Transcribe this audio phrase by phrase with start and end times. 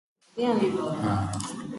[0.35, 1.67] Let "G" be a locally compact Hausdorff group.